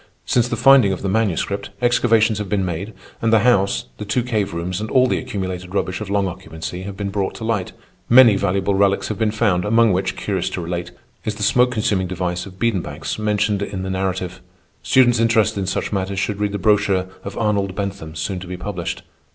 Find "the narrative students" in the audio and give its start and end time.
13.83-15.19